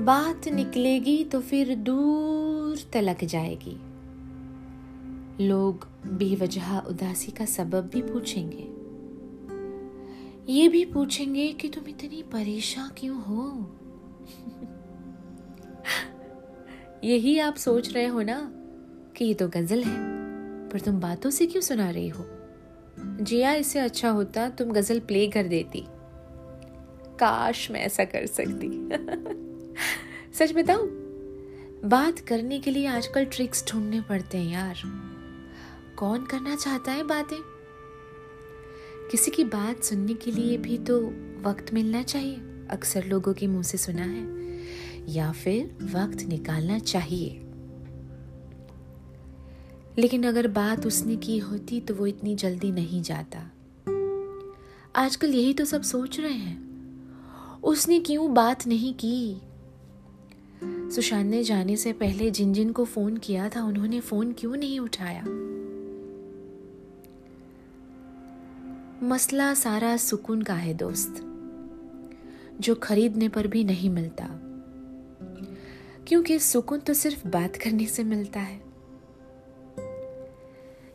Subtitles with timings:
[0.00, 3.80] बात निकलेगी तो फिर दूर तलक जाएगी।
[5.46, 8.80] लोग बेवजह उदासी का सबब भी पूछेंगे।
[10.52, 13.70] ये भी पूछेंगे कि तुम इतनी परेशान क्यों हो?
[17.04, 18.52] यही आप सोच रहे हो ना
[19.16, 19.98] कि ये तो गज़ल है,
[20.68, 22.26] पर तुम बातों से क्यों सुना रही हो?
[23.00, 25.84] जिया, इससे अच्छा होता तुम गज़ल प्ले कर देती।
[27.18, 28.70] काश मैं ऐसा कर सकती।
[30.34, 30.88] सच बताऊँ,
[31.84, 34.82] बात करने के लिए आजकल ट्रिक्स ढूँढने पड़ते हैं यार।
[35.96, 37.38] कौन करना चाहता है बातें?
[39.10, 41.00] किसी की बात सुनने के लिए भी तो
[41.42, 42.34] वक्त मिलना चाहिए,
[42.70, 44.40] अक्सर लोगों के मुँह से सुना है,
[45.08, 47.30] या फिर वक्त निकालना चाहिए।
[49.98, 53.50] लेकिन अगर बात उसने की होती तो वो इतनी जल्दी नहीं जाता।
[54.96, 56.70] आजकल यही तो सब सोच रहे हैं।
[57.62, 59.40] उसने क्यों बात नहीं की?
[60.64, 64.80] सुशांत ने जाने से पहले जिन जिन को फ़ोन किया था, उन्होंने फ़ोन क्यों नहीं
[64.80, 65.24] उठाया?
[69.02, 71.14] मसला सारा सुकून का है दोस्त,
[72.60, 74.28] जो खरीदने पर भी नहीं मिलता।
[76.08, 78.60] क्योंकि सुकून तो सिर्फ़ बात करने से मिलता है।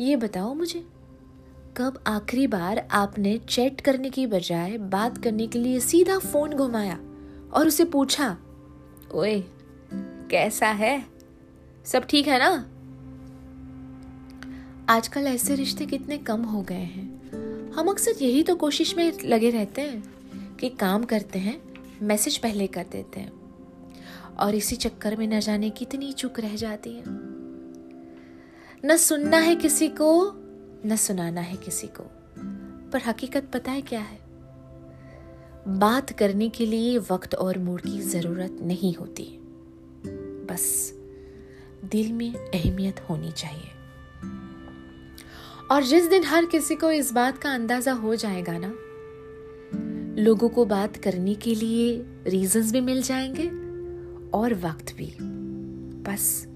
[0.00, 0.86] ये बताओ मुझे,
[1.76, 6.96] कब आखिरी बार आपने चैट करने की बजाय बात करने के लिए सीधा फ़ोन घुमाया
[7.52, 8.38] और उसे पूछा
[9.14, 9.44] ओए,
[10.30, 11.06] कैसा है?
[11.84, 12.70] सब ठीक है ना?
[14.92, 17.16] आजकल ऐसे रिश्ते कितने कम हो गए हैं।
[17.72, 20.14] हम अक्सर यही तो कोशिश में लगे रहते हैं
[20.56, 21.60] कि काम करते हैं,
[22.02, 23.32] मैसेज पहले कर देते हैं।
[24.38, 27.04] और इसी चक्कर में न जाने कितनी चुक रह जाती है।
[28.84, 30.32] न सुनना है किसी को,
[30.86, 32.06] न सुनाना है किसी को।
[32.90, 34.25] पर हकीकत पता है क्या है?
[35.68, 39.38] बात करने के लिए वक्त और मूड की ज़रूरत नहीं होती।
[40.50, 40.94] बस
[41.84, 43.70] दिल में अहमियत होनी चाहिए।
[45.70, 48.76] और जिस दिन हर किसी को इस बात का अंदाज़ा हो जाएगा ना,
[50.22, 53.48] लोगों को बात करने के लिए रीजंस भी मिल जाएँगे
[54.38, 55.16] और वक्त भी।
[56.02, 56.46] बस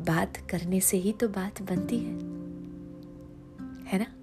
[0.00, 2.12] बात करने से ही तो बात बनती है।
[3.86, 4.15] है ना?